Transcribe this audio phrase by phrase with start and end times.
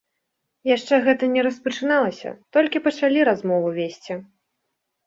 [0.75, 4.13] Яшчэ гэта не распачыналася, толькі пачалі размову весці.